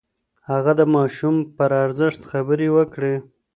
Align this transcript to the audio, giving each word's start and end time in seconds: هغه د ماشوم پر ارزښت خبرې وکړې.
هغه 0.49 0.71
د 0.79 0.81
ماشوم 0.95 1.35
پر 1.57 1.71
ارزښت 1.85 2.21
خبرې 2.31 2.67
وکړې. 2.75 3.15